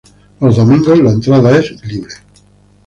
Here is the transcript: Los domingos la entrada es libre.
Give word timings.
Los 0.39 0.55
domingos 0.57 0.97
la 0.97 1.11
entrada 1.11 1.59
es 1.59 1.79
libre. 1.85 2.15